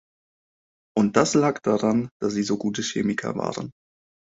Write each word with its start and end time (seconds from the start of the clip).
Und 0.97 1.15
das 1.15 1.35
lag 1.35 1.59
daran, 1.59 2.09
dass 2.19 2.33
sie 2.33 2.41
so 2.41 2.57
gute 2.57 2.81
Chemiker 2.81 3.35
waren. 3.35 3.69